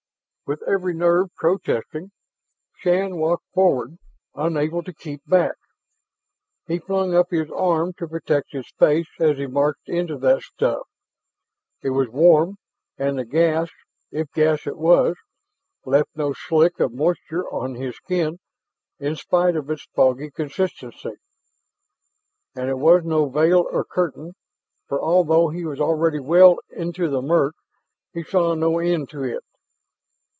[0.47, 2.11] With every nerve protesting,
[2.79, 3.97] Shann walked forward,
[4.35, 5.55] unable to keep back.
[6.67, 10.87] He flung up his arm to protect his face as he marched into that stuff.
[11.81, 12.57] It was warm,
[12.97, 13.69] and the gas
[14.11, 15.15] if gas it was
[15.85, 18.37] left no slick of moisture on his skin
[18.99, 21.13] in spite of its foggy consistency.
[22.55, 24.33] And it was no veil or curtain,
[24.89, 27.55] for although he was already well into the murk,
[28.11, 29.45] he saw no end to it.